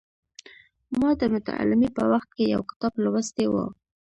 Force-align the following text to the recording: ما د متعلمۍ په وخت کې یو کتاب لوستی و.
ما 0.99 1.09
د 1.19 1.21
متعلمۍ 1.33 1.89
په 1.97 2.03
وخت 2.11 2.29
کې 2.37 2.43
یو 2.53 2.61
کتاب 2.69 2.93
لوستی 3.03 3.45
و. 3.51 3.55